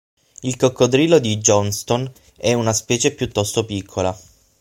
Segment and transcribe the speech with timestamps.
[0.41, 4.11] Il coccodrillo di Johnston è una specie piuttosto piccola.